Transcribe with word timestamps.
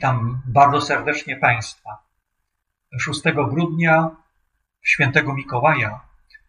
Witam 0.00 0.42
bardzo 0.46 0.80
serdecznie 0.80 1.36
Państwa. 1.36 1.90
6 3.00 3.20
grudnia 3.50 4.10
świętego 4.82 5.34
Mikołaja 5.34 6.00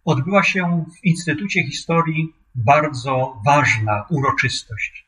odbyła 0.05 0.43
się 0.43 0.85
w 0.95 1.05
Instytucie 1.05 1.63
Historii 1.63 2.33
bardzo 2.55 3.41
ważna 3.45 4.05
uroczystość. 4.09 5.05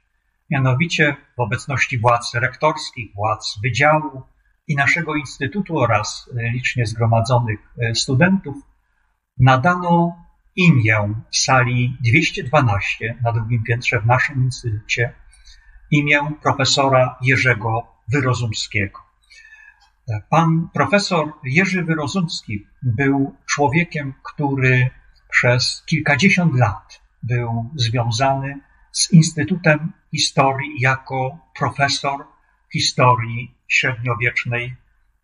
Mianowicie 0.49 1.15
w 1.37 1.39
obecności 1.39 1.99
władz 1.99 2.33
rektorskich, 2.33 3.15
władz 3.15 3.59
wydziału 3.63 4.23
i 4.67 4.75
naszego 4.75 5.15
Instytutu 5.15 5.79
oraz 5.79 6.29
licznie 6.53 6.85
zgromadzonych 6.85 7.59
studentów 7.93 8.55
nadano 9.39 10.15
imię 10.55 11.13
sali 11.31 11.97
212 12.01 13.17
na 13.23 13.31
drugim 13.31 13.63
piętrze 13.63 13.99
w 13.99 14.05
naszym 14.05 14.43
instytucie 14.43 15.13
imię 15.91 16.19
profesora 16.41 17.17
Jerzego 17.21 17.92
Wyrozumskiego. 18.11 18.99
Pan 20.29 20.69
profesor 20.73 21.33
Jerzy 21.43 21.83
Wyrozumski 21.83 22.67
był 22.81 23.35
człowiekiem, 23.45 24.13
który 24.23 24.89
przez 25.29 25.83
kilkadziesiąt 25.85 26.55
lat 26.55 27.01
był 27.23 27.69
związany 27.75 28.59
z 28.91 29.11
Instytutem 29.11 29.93
Historii 30.11 30.79
jako 30.79 31.37
profesor 31.59 32.25
historii 32.73 33.55
średniowiecznej. 33.67 34.75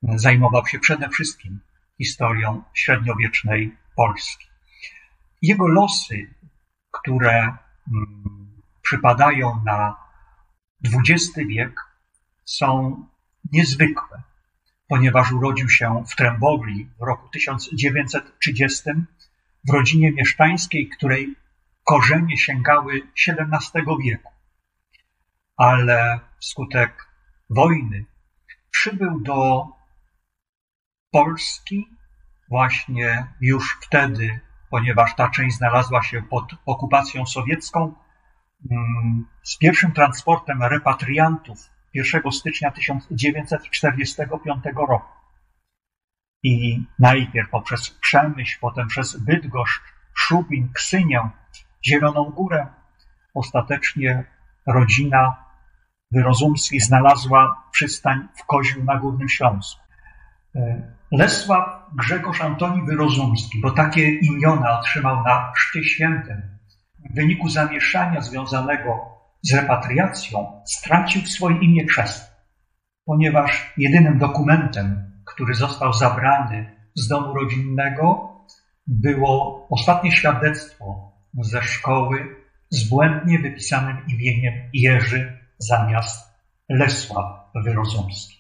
Zajmował 0.04 0.68
się 0.68 0.80
przede 0.80 1.10
wszystkim 1.10 1.60
historią 1.98 2.64
średniowiecznej 2.74 3.78
Polski. 3.96 4.48
Jego 5.42 5.68
losy, 5.68 6.34
które 6.92 7.40
mm, 7.40 8.62
przypadają 8.82 9.62
na 9.66 9.96
XX 10.86 11.38
wiek, 11.48 11.89
są 12.50 13.04
niezwykłe, 13.52 14.24
ponieważ 14.88 15.32
urodził 15.32 15.70
się 15.70 16.04
w 16.08 16.16
Trembowli 16.16 16.90
w 17.00 17.02
roku 17.02 17.30
1930 17.30 18.84
w 19.68 19.74
rodzinie 19.74 20.12
mieszczańskiej, 20.12 20.90
której 20.90 21.36
korzenie 21.84 22.38
sięgały 22.38 23.02
XVII 23.28 23.84
wieku. 24.04 24.32
Ale 25.58 26.20
wskutek 26.40 27.08
wojny 27.50 28.06
przybył 28.72 29.20
do 29.20 29.68
Polski 31.12 31.88
właśnie 32.50 33.28
już 33.42 33.78
wtedy, 33.82 34.40
ponieważ 34.70 35.16
ta 35.16 35.30
część 35.30 35.58
znalazła 35.58 36.04
się 36.04 36.22
pod 36.22 36.46
okupacją 36.66 37.26
sowiecką, 37.26 37.96
mm, 38.72 39.28
z 39.44 39.58
pierwszym 39.58 39.92
transportem 39.92 40.64
repatriantów 40.64 41.70
1 41.94 42.32
stycznia 42.32 42.72
1945 42.72 44.64
roku. 44.76 45.20
I 46.44 46.84
najpierw 47.00 47.50
poprzez 47.50 47.90
Przemyśl, 47.90 48.58
potem 48.62 48.88
przez 48.88 49.18
Bydgoszcz, 49.18 49.82
Szubin, 50.14 50.70
Ksynię, 50.74 51.30
Zieloną 51.86 52.24
Górę, 52.24 52.68
ostatecznie 53.34 54.24
rodzina 54.68 55.36
Wyrozumskich 56.12 56.84
znalazła 56.84 57.64
przystań 57.72 58.28
w 58.36 58.46
Koziu 58.46 58.84
na 58.84 58.96
Górnym 58.96 59.30
Śląsku. 59.30 59.82
E, 60.56 60.92
Lesław 61.12 61.66
Grzegorz 61.94 62.42
Antoni 62.42 62.82
Wyrozumski, 62.86 63.62
bo 63.62 63.72
takie 63.72 64.10
imiona 64.10 64.80
otrzymał 64.80 65.24
na 65.24 65.52
Chrzcie 65.56 65.84
Świętym, 65.84 66.42
w 67.10 67.16
wyniku 67.16 67.50
zamieszania 67.50 68.22
związanego 68.22 69.19
z 69.42 69.54
repatriacją 69.54 70.62
stracił 70.66 71.22
swoje 71.22 71.58
imię 71.58 71.86
chrzestne, 71.86 72.36
ponieważ 73.06 73.74
jedynym 73.78 74.18
dokumentem, 74.18 75.12
który 75.26 75.54
został 75.54 75.94
zabrany 75.94 76.76
z 76.96 77.08
domu 77.08 77.34
rodzinnego, 77.34 78.30
było 78.88 79.68
ostatnie 79.70 80.12
świadectwo 80.12 81.12
ze 81.42 81.62
szkoły 81.64 82.36
z 82.70 82.90
błędnie 82.90 83.40
wypisanym 83.40 83.98
imieniem 84.08 84.54
Jerzy 84.74 85.38
zamiast 85.58 86.30
Lesław 86.70 87.26
Wyrozumski. 87.56 88.40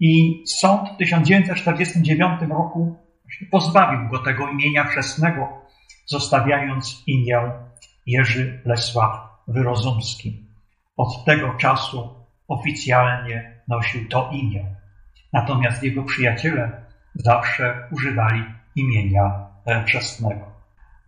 I 0.00 0.42
sąd 0.46 0.88
w 0.90 0.96
1949 0.96 2.42
roku 2.50 2.96
pozbawił 3.50 4.08
go 4.08 4.18
tego 4.18 4.48
imienia 4.48 4.84
chrzestnego, 4.84 5.48
zostawiając 6.06 7.02
imię 7.06 7.52
Jerzy 8.06 8.62
Lesław 8.64 9.33
Wyrozumski. 9.48 10.46
Od 10.96 11.24
tego 11.24 11.54
czasu 11.54 12.14
oficjalnie 12.48 13.62
nosił 13.68 14.08
to 14.08 14.30
imię. 14.32 14.76
Natomiast 15.32 15.82
jego 15.82 16.02
przyjaciele 16.02 16.84
zawsze 17.14 17.88
używali 17.90 18.44
imienia 18.76 19.46
chrzestnego. 19.86 20.54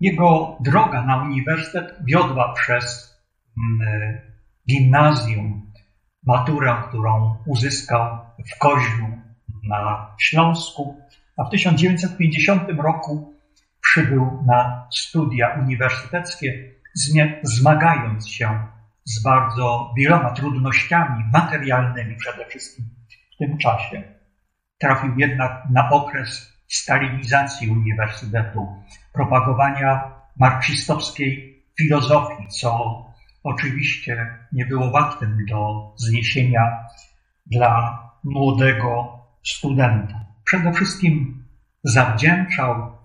Jego 0.01 0.57
droga 0.61 1.03
na 1.03 1.23
uniwersytet 1.23 1.95
wiodła 2.05 2.53
przez 2.53 3.17
mm, 3.59 4.21
gimnazjum, 4.69 5.73
maturę, 6.27 6.77
którą 6.89 7.37
uzyskał 7.47 8.19
w 8.55 8.59
Koźlu 8.59 9.07
na 9.69 10.15
Śląsku, 10.19 11.01
a 11.37 11.45
w 11.45 11.51
1950 11.51 12.63
roku 12.79 13.35
przybył 13.83 14.43
na 14.47 14.89
studia 14.91 15.59
uniwersyteckie 15.63 16.76
zmagając 17.43 18.29
się 18.29 18.67
z 19.05 19.23
bardzo 19.23 19.95
wieloma 19.97 20.31
trudnościami 20.31 21.25
materialnymi 21.33 22.17
przede 22.17 22.47
wszystkim 22.47 22.85
w 23.35 23.39
tym 23.39 23.59
czasie. 23.59 24.03
Trafił 24.79 25.19
jednak 25.19 25.63
na 25.71 25.91
okres 25.91 26.53
stalinizacji 26.69 27.71
uniwersytetu, 27.71 28.67
propagowania 29.13 30.13
marksistowskiej 30.37 31.63
filozofii, 31.79 32.49
co 32.49 33.05
oczywiście 33.43 34.39
nie 34.53 34.67
było 34.67 34.91
łatwym 34.91 35.47
do 35.51 35.93
zniesienia 35.97 36.85
dla 37.47 38.03
młodego 38.25 39.19
studenta. 39.45 40.27
Przede 40.45 40.73
wszystkim 40.73 41.45
zawdzięczał 41.85 42.97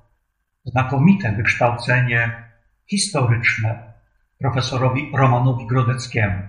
znakomite 0.66 1.32
wykształcenie 1.32 2.51
historyczne 2.92 3.94
profesorowi 4.40 5.12
Romanowi 5.16 5.68
Grodeckiemu. 5.68 6.42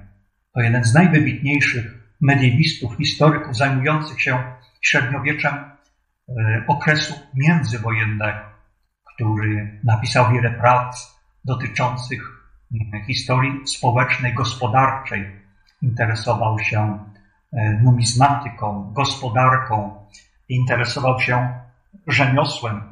To 0.54 0.60
jeden 0.60 0.84
z 0.84 0.94
najwybitniejszych 0.94 1.84
mediewistów, 2.20 2.96
historyków 2.96 3.56
zajmujących 3.56 4.22
się 4.22 4.42
średniowieczem 4.80 5.54
e, 5.54 6.64
okresu 6.68 7.14
międzywojennego, 7.34 8.38
który 9.14 9.80
napisał 9.84 10.32
wiele 10.32 10.50
prac 10.50 11.18
dotyczących 11.44 12.22
mm, 12.72 13.04
historii 13.06 13.66
społecznej, 13.66 14.34
gospodarczej. 14.34 15.42
Interesował 15.82 16.58
się 16.58 16.98
e, 17.52 17.80
numizmatyką, 17.82 18.92
gospodarką, 18.92 20.06
interesował 20.48 21.20
się 21.20 21.54
rzemiosłem, 22.06 22.82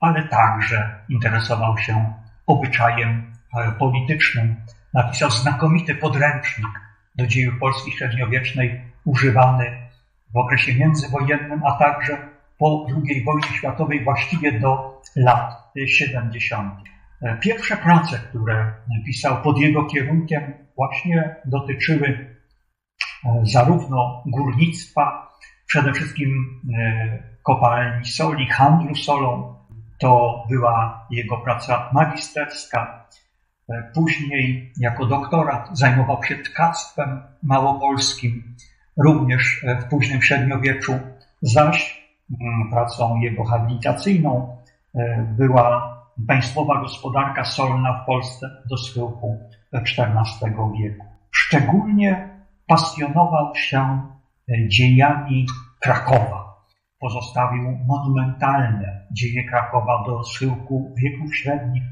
ale 0.00 0.28
także 0.28 1.04
interesował 1.08 1.78
się 1.78 2.20
obyczajem 2.50 3.32
e, 3.56 3.72
politycznym. 3.72 4.56
Napisał 4.94 5.30
znakomity 5.30 5.94
podręcznik 5.94 6.68
do 7.14 7.26
dziejów 7.26 7.58
Polski 7.60 7.92
średniowiecznej, 7.92 8.80
używany 9.04 9.88
w 10.34 10.36
okresie 10.36 10.74
międzywojennym, 10.74 11.62
a 11.64 11.72
także 11.72 12.18
po 12.58 12.86
II 12.88 13.24
wojnie 13.24 13.48
światowej, 13.48 14.04
właściwie 14.04 14.60
do 14.60 15.02
lat 15.16 15.72
70. 15.86 16.74
E, 17.22 17.36
pierwsze 17.36 17.76
prace, 17.76 18.18
które 18.18 18.72
pisał 19.06 19.42
pod 19.42 19.58
jego 19.58 19.84
kierunkiem, 19.84 20.52
właśnie 20.76 21.36
dotyczyły 21.44 22.36
e, 23.24 23.40
zarówno 23.42 24.24
górnictwa, 24.26 25.30
przede 25.66 25.92
wszystkim 25.92 26.60
kopalni 27.42 28.06
soli, 28.06 28.46
handlu 28.46 28.94
solą, 28.94 29.59
to 30.00 30.44
była 30.48 31.06
jego 31.10 31.36
praca 31.36 31.90
magisterska. 31.92 33.06
E, 33.68 33.90
później 33.94 34.72
jako 34.80 35.06
doktorat 35.06 35.68
zajmował 35.72 36.24
się 36.24 36.36
tkactwem 36.36 37.22
małopolskim, 37.42 38.56
również 38.96 39.64
e, 39.64 39.76
w 39.76 39.84
późnym 39.84 40.22
średniowieczu, 40.22 40.92
zaś 41.42 42.08
mm, 42.40 42.70
pracą 42.70 43.16
jego 43.16 43.44
habilitacyjną 43.44 44.56
e, 44.94 45.34
była 45.38 45.96
państwowa 46.28 46.80
gospodarka 46.80 47.44
solna 47.44 48.02
w 48.02 48.06
Polsce 48.06 48.50
do 48.70 48.76
schyłku 48.76 49.38
XIV 49.72 50.50
wieku. 50.80 51.06
Szczególnie 51.30 52.28
pasjonował 52.66 53.54
się 53.56 54.00
dziejami 54.68 55.46
Krakowa 55.80 56.39
pozostawił 57.00 57.78
monumentalne 57.86 59.06
dzieje 59.12 59.48
Krakowa 59.48 60.04
do 60.06 60.24
schyłku 60.24 60.94
wieków 60.96 61.36
średnich, 61.36 61.82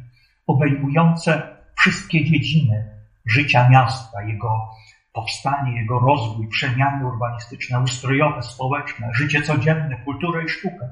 obejmujące 0.46 1.56
wszystkie 1.78 2.24
dziedziny 2.24 2.98
życia 3.26 3.68
miasta, 3.68 4.22
jego 4.22 4.68
powstanie, 5.12 5.80
jego 5.80 5.98
rozwój, 5.98 6.48
przemiany 6.48 7.06
urbanistyczne, 7.06 7.80
ustrojowe, 7.80 8.42
społeczne, 8.42 9.10
życie 9.14 9.42
codzienne, 9.42 9.96
kulturę 10.04 10.44
i 10.44 10.48
sztukę, 10.48 10.88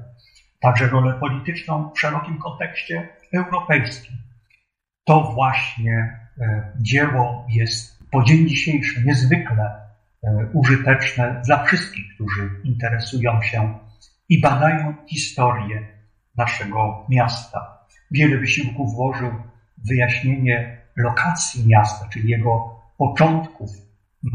także 0.59 0.87
rolę 0.87 1.13
polityczną 1.19 1.91
w 1.95 1.99
szerokim 1.99 2.37
kontekście 2.37 3.09
europejskim. 3.33 4.17
To 5.03 5.31
właśnie 5.33 6.19
e, 6.41 6.71
dzieło 6.81 7.45
jest 7.49 8.03
po 8.11 8.23
dzień 8.23 8.47
dzisiejszy 8.47 9.05
niezwykle 9.05 9.63
e, 10.23 10.47
użyteczne 10.53 11.41
dla 11.45 11.63
wszystkich, 11.63 12.05
którzy 12.15 12.49
interesują 12.63 13.41
się 13.41 13.86
i 14.29 14.41
badają 14.41 14.93
historię 15.07 15.87
naszego 16.37 17.05
miasta. 17.09 17.77
Wiele 18.11 18.37
wysiłków 18.37 18.93
włożył 18.93 19.31
w 19.77 19.87
wyjaśnienie 19.87 20.81
lokacji 20.95 21.67
miasta, 21.67 22.07
czyli 22.09 22.29
jego 22.29 22.81
początków 22.97 23.69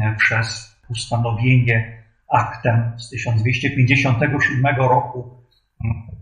e, 0.01 0.15
przez 0.19 0.77
ustanowienie 0.89 2.03
aktem 2.33 2.93
z 2.99 3.11
1257 3.11 4.77
roku 4.77 5.43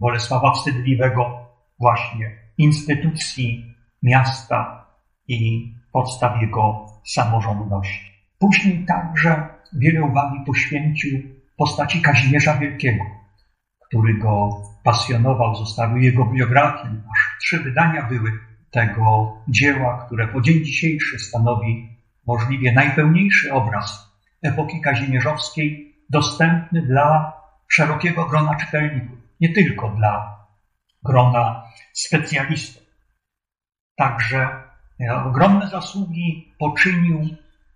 Bolesława 0.00 0.52
Wstydliwego 0.52 1.46
właśnie 1.78 2.31
instytucji 2.58 3.75
miasta 4.02 4.87
i 5.28 5.72
podstaw 5.93 6.43
jego 6.43 6.87
samorządności. 7.06 8.11
Później 8.38 8.84
także 8.87 9.49
wiele 9.72 10.02
uwagi 10.02 10.37
poświęcił 10.46 11.20
postaci 11.56 12.02
Kazimierza 12.02 12.58
Wielkiego, 12.58 13.05
który 13.90 14.14
go 14.14 14.62
pasjonował, 14.84 15.54
zostawił 15.54 15.96
jego 15.96 16.25
biografię. 16.25 16.88
Aż 17.12 17.38
trzy 17.40 17.58
wydania 17.58 18.02
były 18.02 18.31
tego 18.70 19.37
dzieła, 19.48 20.06
które 20.06 20.28
po 20.28 20.40
dzień 20.40 20.64
dzisiejszy 20.64 21.19
stanowi 21.19 21.88
możliwie 22.26 22.72
najpełniejszy 22.72 23.52
obraz 23.52 24.16
epoki 24.42 24.81
kazimierzowskiej, 24.81 25.94
dostępny 26.10 26.82
dla 26.82 27.32
szerokiego 27.69 28.26
grona 28.26 28.54
czytelników, 28.54 29.19
nie 29.40 29.52
tylko 29.54 29.88
dla 29.88 30.46
grona 31.04 31.64
specjalistów. 31.93 32.82
Także 33.96 34.48
e, 35.00 35.14
ogromne 35.25 35.69
zasługi 35.69 36.54
poczynił 36.58 37.20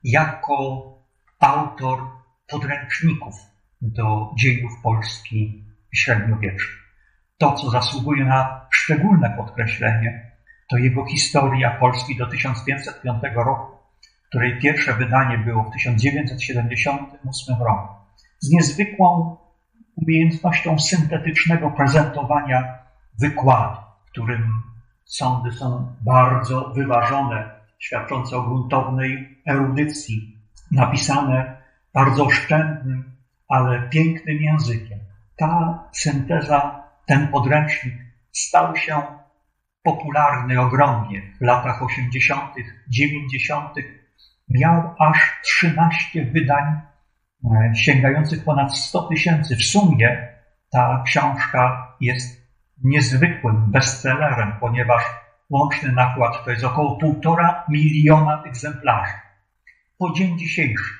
jako 0.04 0.88
autor 1.40 1.98
podręczników 2.46 3.34
do 3.80 4.32
dziejów 4.38 4.72
Polski 4.82 5.64
średniowiecznej. 5.94 6.76
To, 7.38 7.52
co 7.52 7.70
zasługuje 7.70 8.24
na 8.24 8.66
szczególne 8.70 9.34
podkreślenie, 9.36 10.30
to 10.70 10.76
jego 10.76 11.06
historia 11.06 11.70
Polski 11.70 12.16
do 12.16 12.26
1505 12.26 13.22
roku, 13.34 13.76
której 14.28 14.58
pierwsze 14.58 14.94
wydanie 14.94 15.38
było 15.38 15.62
w 15.62 15.72
1978 15.72 17.56
roku, 17.62 17.94
z 18.40 18.50
niezwykłą 18.50 19.36
umiejętnością 19.96 20.78
syntetycznego 20.78 21.70
prezentowania 21.70 22.78
wykładu, 23.20 23.76
w 24.06 24.10
którym 24.10 24.62
sądy 25.04 25.52
są 25.52 25.96
bardzo 26.00 26.72
wyważone, 26.76 27.50
świadczące 27.78 28.36
o 28.36 28.42
gruntownej 28.42 29.38
erudycji, 29.48 30.38
napisane 30.72 31.62
bardzo 31.94 32.24
oszczędnym, 32.24 33.12
ale 33.48 33.88
pięknym 33.88 34.36
językiem. 34.36 35.03
Ta 35.36 35.84
synteza, 35.92 36.84
ten 37.06 37.28
podręcznik 37.28 37.94
stał 38.32 38.76
się 38.76 39.02
popularny 39.82 40.60
ogromnie 40.60 41.22
w 41.40 41.44
latach 41.44 41.82
80., 41.82 42.54
90. 42.88 43.74
Miał 44.48 44.94
aż 44.98 45.40
13 45.44 46.24
wydań 46.24 46.64
e, 47.44 47.76
sięgających 47.76 48.44
ponad 48.44 48.76
100 48.76 49.02
tysięcy. 49.02 49.56
W 49.56 49.64
sumie 49.64 50.28
ta 50.70 51.02
książka 51.06 51.94
jest 52.00 52.44
niezwykłym 52.84 53.70
bestsellerem, 53.70 54.52
ponieważ 54.60 55.04
łączny 55.50 55.92
nakład 55.92 56.44
to 56.44 56.50
jest 56.50 56.64
około 56.64 56.96
półtora 56.96 57.64
miliona 57.68 58.42
egzemplarzy. 58.46 59.12
Po 59.98 60.12
dzień 60.12 60.38
dzisiejszy 60.38 60.94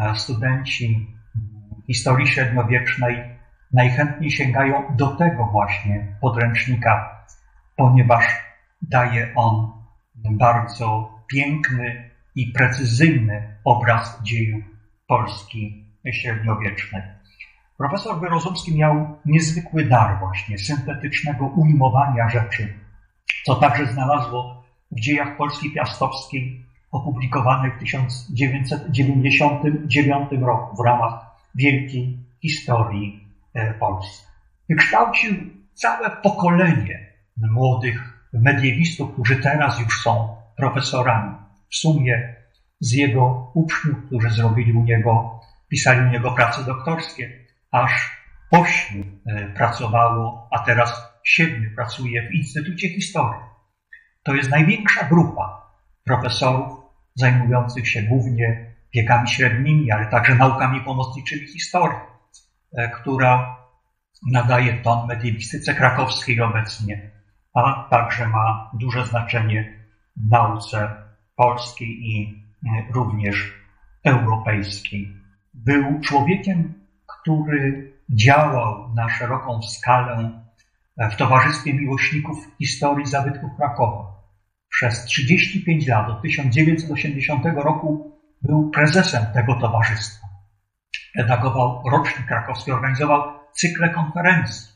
e, 0.00 0.14
studenci 0.14 1.16
historii 1.86 2.26
średniowiecznej 2.26 3.41
najchętniej 3.72 4.30
sięgają 4.30 4.96
do 4.96 5.06
tego 5.06 5.44
właśnie 5.44 6.16
podręcznika, 6.20 7.24
ponieważ 7.76 8.24
daje 8.82 9.32
on 9.34 9.72
bardzo 10.30 11.18
piękny 11.26 12.10
i 12.34 12.46
precyzyjny 12.46 13.56
obraz 13.64 14.22
dziejów 14.22 14.64
Polski 15.06 15.84
średniowiecznej. 16.12 17.02
Profesor 17.78 18.20
Wyrozumski 18.20 18.76
miał 18.76 19.18
niezwykły 19.26 19.84
dar 19.84 20.18
właśnie 20.18 20.58
syntetycznego 20.58 21.46
ujmowania 21.46 22.28
rzeczy, 22.28 22.74
co 23.44 23.54
także 23.54 23.86
znalazło 23.86 24.64
w 24.90 25.00
dziejach 25.00 25.36
Polski 25.36 25.70
Piastowskiej 25.70 26.66
opublikowanych 26.92 27.76
w 27.76 27.80
1999 27.80 30.28
roku 30.40 30.76
w 30.76 30.80
ramach 30.86 31.26
Wielkiej 31.54 32.18
Historii 32.42 33.21
e, 33.54 33.74
Polski. 33.74 34.26
Wykształcił 34.68 35.34
całe 35.74 36.10
pokolenie 36.10 37.12
młodych 37.36 38.28
mediewistów, 38.32 39.12
którzy 39.12 39.36
teraz 39.36 39.80
już 39.80 40.02
są 40.02 40.36
profesorami. 40.56 41.36
W 41.70 41.76
sumie 41.76 42.36
z 42.80 42.92
jego 42.92 43.52
uczniów, 43.54 44.06
którzy 44.06 44.30
zrobili 44.30 44.72
u 44.72 44.84
niego, 44.84 45.40
pisali 45.68 46.00
u 46.00 46.10
niego 46.10 46.32
prace 46.32 46.64
doktorskie, 46.64 47.46
aż 47.70 48.22
ośmiu 48.50 49.04
e, 49.26 49.46
pracowało, 49.46 50.48
a 50.52 50.58
teraz 50.58 51.12
siedmiu 51.24 51.70
pracuje 51.74 52.28
w 52.28 52.34
Instytucie 52.34 52.88
Historii. 52.88 53.40
To 54.22 54.34
jest 54.34 54.50
największa 54.50 55.04
grupa 55.04 55.72
profesorów 56.04 56.78
zajmujących 57.14 57.88
się 57.88 58.02
głównie 58.02 58.74
wiekami 58.94 59.28
średnimi, 59.28 59.90
ale 59.90 60.06
także 60.06 60.34
naukami 60.34 60.80
pomocniczymi 60.80 61.46
historii, 61.46 61.98
która 62.94 63.56
nadaje 64.32 64.82
ton 64.82 65.06
mediewistyce 65.06 65.74
krakowskiej 65.74 66.40
obecnie, 66.40 67.10
a 67.54 67.88
także 67.90 68.28
ma 68.28 68.70
duże 68.74 69.06
znaczenie 69.06 69.86
w 70.16 70.30
nauce 70.30 70.96
polskiej 71.36 71.88
i 71.88 72.44
e, 72.66 72.92
również 72.92 73.52
europejskiej. 74.04 75.16
Był 75.54 76.00
człowiekiem 76.00 76.82
który 77.22 77.92
działał 78.10 78.94
na 78.94 79.08
szeroką 79.08 79.62
skalę 79.62 80.42
w 81.12 81.16
Towarzystwie 81.16 81.74
Miłośników 81.74 82.36
Historii 82.58 83.06
Zabytków 83.06 83.50
Krakowa. 83.56 84.22
Przez 84.68 85.04
35 85.04 85.86
lat, 85.86 86.08
od 86.08 86.22
1980 86.22 87.44
roku, 87.56 88.12
był 88.42 88.70
prezesem 88.70 89.26
tego 89.34 89.54
towarzystwa. 89.54 90.26
Redagował 91.16 91.82
rocznik 91.90 92.26
krakowski, 92.26 92.72
organizował 92.72 93.32
cykle 93.52 93.90
konferencji. 93.90 94.72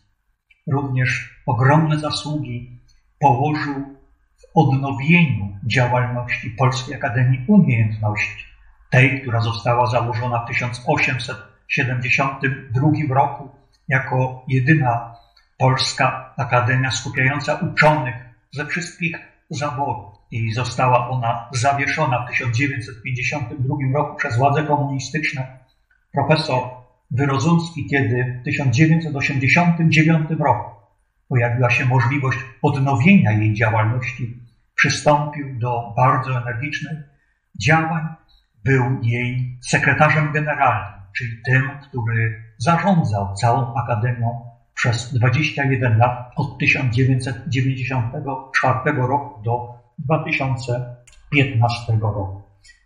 Również 0.73 1.43
ogromne 1.47 1.99
zasługi 1.99 2.81
położył 3.21 3.75
w 4.37 4.43
odnowieniu 4.55 5.59
działalności 5.67 6.51
Polskiej 6.51 6.95
Akademii 6.95 7.45
Umiejętności, 7.49 8.45
tej, 8.91 9.21
która 9.21 9.41
została 9.41 9.87
założona 9.87 10.45
w 10.45 10.49
1800 10.49 11.57
1972 11.67 13.15
roku 13.15 13.49
jako 13.89 14.45
jedyna 14.49 15.15
polska 15.59 16.35
akademia 16.37 16.91
skupiająca 16.91 17.55
uczonych 17.55 18.15
ze 18.51 18.67
wszystkich 18.67 19.17
zawodów 19.51 20.15
i 20.31 20.53
została 20.53 21.09
ona 21.09 21.49
zawieszona 21.53 22.25
w 22.25 22.29
1952 22.29 23.75
roku 23.95 24.17
przez 24.17 24.37
władze 24.37 24.63
komunistyczne. 24.65 25.59
Profesor 26.17 26.63
Wyrozumski, 27.11 27.87
kiedy 27.87 28.41
w 28.41 28.45
1989 28.45 30.31
roku 30.39 30.71
pojawiła 31.29 31.71
się 31.71 31.85
możliwość 31.85 32.39
odnowienia 32.63 33.33
jej 33.33 33.55
działalności, 33.55 34.43
przystąpił 34.75 35.59
do 35.59 35.93
bardzo 35.97 36.39
energicznych 36.39 36.99
działań, 37.63 38.05
był 38.65 39.03
jej 39.03 39.59
sekretarzem 39.63 40.33
generalnym 40.33 40.97
czyli 41.17 41.43
tym, 41.45 41.71
który 41.89 42.43
zarządzał 42.59 43.35
całą 43.35 43.75
Akademią 43.75 44.51
przez 44.75 45.15
21 45.15 45.99
lat 45.99 46.33
od 46.37 46.59
1994 46.59 48.79
roku 48.97 49.43
do 49.43 49.75
2015 49.99 51.93
roku. 52.01 52.43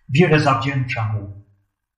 Wiele 0.08 0.40
zawdzięcza 0.40 1.12
mu 1.12 1.44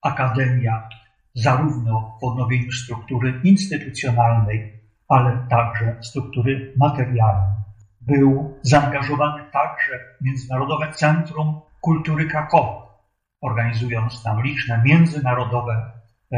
Akademia 0.03 0.89
zarówno 1.35 2.19
w 2.21 2.25
odnowieniu 2.25 2.73
struktury 2.73 3.41
instytucjonalnej, 3.45 4.81
ale 5.09 5.47
także 5.51 5.97
struktury 6.01 6.75
materialnej. 6.77 7.57
Był 8.01 8.59
zaangażowany 8.63 9.45
także 9.53 9.93
w 10.21 10.25
Międzynarodowe 10.25 10.93
Centrum 10.93 11.61
Kultury 11.81 12.27
Krakowa, 12.27 12.99
organizując 13.41 14.23
tam 14.23 14.43
liczne 14.43 14.83
międzynarodowe 14.85 15.93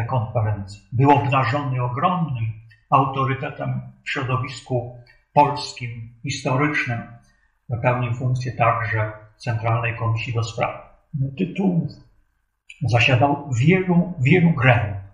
konferencje. 0.09 0.81
Był 0.93 1.11
obdarzony 1.11 1.83
ogromnym 1.83 2.53
autorytetem 2.91 3.81
w 4.05 4.11
środowisku 4.11 4.99
polskim, 5.33 6.15
historycznym. 6.23 7.03
Pełnił 7.83 8.15
funkcję 8.15 8.53
także 8.53 9.13
Centralnej 9.37 9.97
Komisji 9.97 10.35
do 10.35 10.45
Spraw 10.45 10.71
Tytułów. 11.39 12.04
Zasiadał 12.89 13.51
wielu, 13.53 14.13
wielu 14.21 14.51
gremiach. 14.51 15.05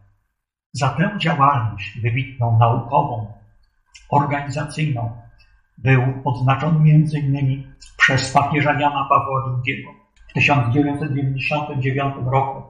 Za 0.73 0.89
tę 0.89 1.11
działalność 1.19 2.01
wybitną, 2.03 2.59
naukową, 2.59 3.33
organizacyjną 4.11 5.17
był 5.79 6.03
odznaczony 6.25 6.89
innymi 6.89 7.67
przez 7.97 8.33
papieża 8.33 8.81
Jana 8.81 9.07
Pawła 9.09 9.61
II 9.67 9.85
w 10.31 10.33
1999 10.33 12.15
roku 12.27 12.63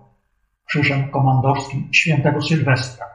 krzyżem 0.64 1.10
komandorskim 1.10 1.88
świętego 1.92 2.42
Sylwestra 2.42 3.06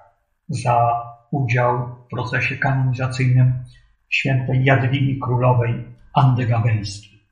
za 0.50 1.04
udział 1.32 1.96
w 2.06 2.10
procesie 2.10 2.58
kanonizacyjnym 2.58 3.64
świętej 4.10 4.66
Jadwigi 4.66 5.20
Królowej 5.20 5.86
Andy 6.14 6.46
Gabeńskiej. 6.46 7.28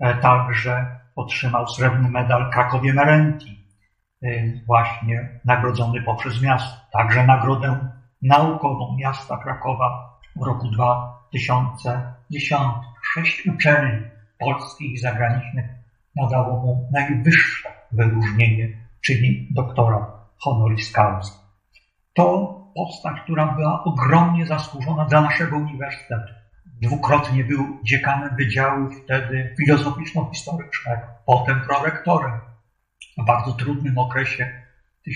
E, 0.00 0.14
także 0.14 1.03
otrzymał 1.16 1.68
srebrny 1.68 2.10
medal 2.10 2.50
Krakowie 2.50 2.94
Merenti, 2.94 3.68
e, 4.22 4.28
właśnie 4.66 5.40
nagrodzony 5.44 6.02
poprzez 6.02 6.42
miasto. 6.42 6.76
Także 6.92 7.26
nagrodę 7.26 7.88
naukową 8.22 8.96
miasta 8.98 9.36
Krakowa 9.36 10.18
w 10.36 10.46
roku 10.46 10.68
2010. 10.68 12.58
Sześć 13.02 13.46
uczelni 13.46 14.02
polskich 14.38 14.92
i 14.92 14.98
zagranicznych 14.98 15.66
nadało 16.16 16.60
mu 16.60 16.90
najwyższe 16.92 17.68
wyróżnienie, 17.92 18.68
czyli 19.00 19.48
doktora 19.54 20.06
honoris 20.38 20.92
causa. 20.92 21.44
To 22.14 22.54
postać, 22.74 23.20
która 23.20 23.46
była 23.46 23.84
ogromnie 23.84 24.46
zasłużona 24.46 25.04
dla 25.04 25.20
naszego 25.20 25.56
uniwersytetu. 25.56 26.43
Dwukrotnie 26.82 27.44
był 27.44 27.80
dziekanem 27.84 28.36
Wydziału 28.36 28.90
wtedy 28.90 29.54
filozoficzno-historycznego, 29.58 31.02
potem 31.26 31.60
prorektorem 31.60 32.40
w 33.18 33.24
bardzo 33.26 33.52
trudnym 33.52 33.98
okresie 33.98 34.62
1987-1990. 35.08 35.14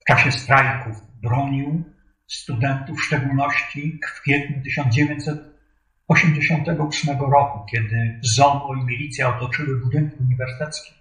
W 0.00 0.04
czasie 0.06 0.32
strajków 0.32 0.96
bronił 1.22 1.84
studentów, 2.26 2.98
w 2.98 3.04
szczególności 3.04 4.00
w 4.08 4.20
kwietniu 4.20 4.62
1988 4.62 7.20
roku, 7.20 7.66
kiedy 7.70 8.20
ZOMO 8.36 8.74
i 8.74 8.84
milicja 8.84 9.36
otoczyły 9.36 9.80
budynki 9.80 10.16
uniwersyteckie. 10.20 10.92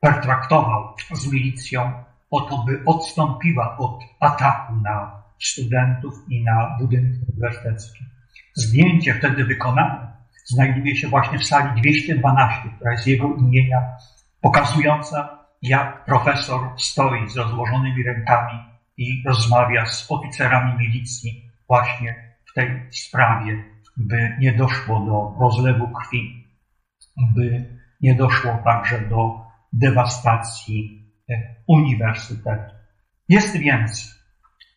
Pertraktował 0.00 0.94
z 1.12 1.32
milicją 1.32 2.04
o 2.30 2.40
to, 2.40 2.58
by 2.58 2.82
odstąpiła 2.86 3.78
od 3.78 4.00
ataku 4.20 4.76
na 4.76 5.22
studentów 5.40 6.14
i 6.28 6.44
na 6.44 6.76
budynki 6.80 7.20
uniwersyteckie. 7.28 8.04
Zdjęcie 8.54 9.14
wtedy 9.14 9.44
wykonane 9.44 10.10
znajduje 10.44 10.96
się 10.96 11.08
właśnie 11.08 11.38
w 11.38 11.44
sali 11.44 11.80
212, 11.80 12.68
która 12.76 12.92
jest 12.92 13.06
jego 13.06 13.36
imienia, 13.36 13.82
pokazująca, 14.40 15.38
jak 15.62 16.04
profesor 16.04 16.60
stoi 16.78 17.28
z 17.28 17.36
rozłożonymi 17.36 18.02
rękami 18.02 18.58
i 18.96 19.22
rozmawia 19.26 19.86
z 19.86 20.10
oficerami 20.10 20.78
milicji 20.78 21.50
właśnie 21.68 22.34
w 22.50 22.54
tej 22.54 22.86
sprawie, 22.90 23.64
by 23.96 24.36
nie 24.40 24.52
doszło 24.52 25.00
do 25.00 25.44
rozlewu 25.44 25.88
krwi, 25.88 26.46
by 27.34 27.78
nie 28.00 28.14
doszło 28.14 28.58
także 28.64 29.00
do 29.00 29.40
dewastacji 29.72 31.06
e, 31.30 31.54
uniwersytetu. 31.66 32.74
Jest 33.28 33.56
więc 33.56 34.19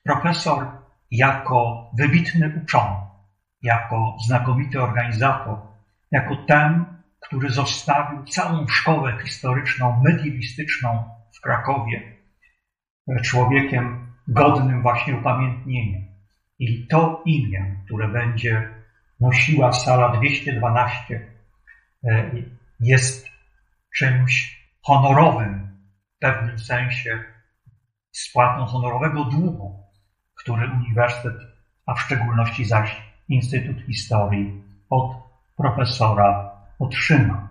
profesor 0.04 0.68
jako 1.12 1.92
wybitny 1.98 2.62
uczony, 2.64 2.96
jako 3.62 4.18
znakomity 4.28 4.82
organizator, 4.82 5.58
jako 6.12 6.36
ten, 6.36 6.86
który 7.20 7.50
zostawił 7.50 8.24
całą 8.26 8.68
szkołę 8.68 9.18
historyczną, 9.24 10.02
mediewistyczną 10.04 11.10
w 11.38 11.42
Krakowie, 11.42 12.18
e, 13.08 13.22
człowiekiem 13.22 14.14
godnym 14.28 14.82
właśnie 14.82 15.16
upamiętnienia. 15.16 16.00
I 16.60 16.88
to 16.88 17.22
imię, 17.26 17.76
które 17.86 18.08
będzie 18.08 18.70
nosiła 19.20 19.72
sala 19.72 20.18
212, 20.18 21.28
e, 22.04 22.32
jest 22.80 23.28
czymś 23.96 24.64
honorowym 24.82 25.78
w 26.16 26.20
pewnym 26.20 26.60
sensie, 26.60 27.24
spłatą 28.12 28.66
honorowego 28.66 29.26
długu, 29.26 29.83
który 30.44 30.72
Uniwersytet, 30.72 31.42
a 31.86 31.94
w 31.94 32.00
szczególności 32.00 32.66
zaś 32.66 33.02
Instytut 33.30 33.86
Historii 33.86 34.64
od 34.90 35.12
profesora 35.58 36.52
otrzyma. 36.80 37.48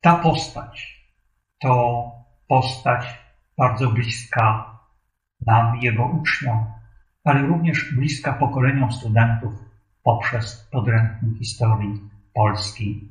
Ta 0.00 0.16
postać 0.16 1.04
to 1.58 2.04
postać 2.48 3.18
bardzo 3.58 3.90
bliska 3.90 4.74
nam, 5.46 5.76
jego 5.80 6.06
uczniom, 6.06 6.66
ale 7.24 7.42
również 7.42 7.94
bliska 7.94 8.32
pokoleniom 8.32 8.92
studentów 8.92 9.52
poprzez 10.02 10.68
podręcznik 10.72 11.38
historii 11.38 12.00
Polski 12.34 13.08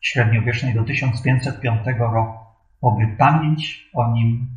średniowiecznej 0.00 0.74
do 0.74 0.84
1505 0.84 1.80
roku, 1.98 2.38
oby 2.80 3.16
pamięć 3.18 3.90
o 3.94 4.12
nim 4.12 4.48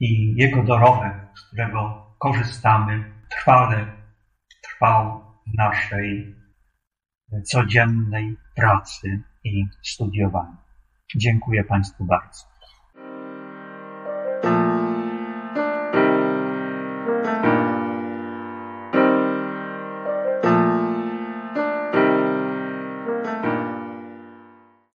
i 0.00 0.34
jego 0.36 0.62
dorobek, 0.62 1.14
z 1.34 1.46
którego 1.46 2.06
korzystamy, 2.18 3.17
trwale 3.38 3.86
trwał 4.62 5.20
w 5.46 5.56
naszej 5.56 6.34
codziennej 7.44 8.36
pracy 8.56 9.22
i 9.44 9.64
studiowaniu. 9.82 10.56
Dziękuję 11.16 11.64
Państwu 11.64 12.04
bardzo. 12.04 12.57